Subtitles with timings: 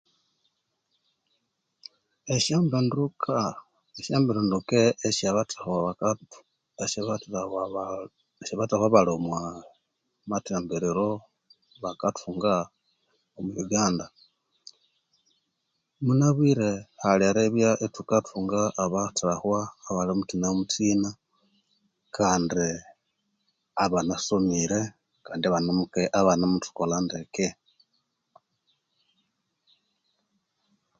[2.35, 3.35] Esyombinduka
[3.99, 6.43] esyombirinduke esyabathahwa bakatuu
[6.83, 7.37] esyabathahwa
[7.75, 7.93] baa
[8.41, 9.53] esyabathahwa abali omwaa
[10.31, 11.09] mathambiriro
[11.83, 12.53] bakathunga
[13.37, 14.05] omo Uganda
[16.03, 16.69] munabwire
[17.01, 19.59] hal eribya ithukathunga abathahwa
[19.89, 21.09] abali muthina muthina
[22.15, 22.67] kandi
[23.83, 24.81] abanasomire
[25.25, 25.43] kand
[26.19, 27.47] abanemuthukolha ndeke